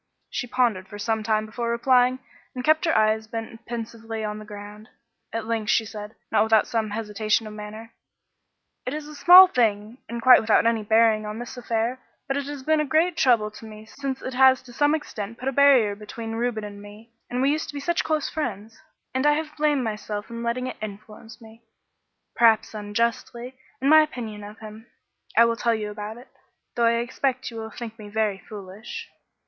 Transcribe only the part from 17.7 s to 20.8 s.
be such close friends. And I have blamed myself for letting it